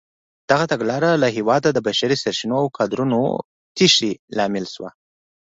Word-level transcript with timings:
دغه 0.49 0.65
تګلاره 0.71 1.11
له 1.23 1.27
هېواده 1.37 1.69
د 1.73 1.79
بشري 1.87 2.15
سرچینو 2.23 2.55
او 2.61 2.67
کادرونو 2.77 3.19
تېښتې 3.77 4.11
لامل 4.37 4.65
شوه. 4.73 4.89